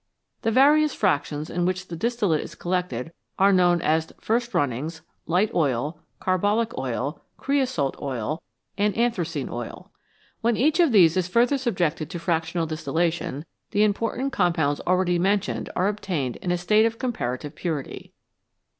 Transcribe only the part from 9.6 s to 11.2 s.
SUBSTANCES cene oil." When each of these